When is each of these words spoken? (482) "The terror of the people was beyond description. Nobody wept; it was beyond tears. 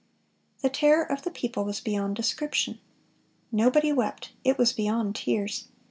(482) 0.61 0.61
"The 0.67 0.75
terror 0.79 1.03
of 1.11 1.21
the 1.21 1.29
people 1.29 1.63
was 1.63 1.79
beyond 1.79 2.15
description. 2.15 2.79
Nobody 3.51 3.91
wept; 3.93 4.31
it 4.43 4.57
was 4.57 4.73
beyond 4.73 5.13
tears. 5.17 5.65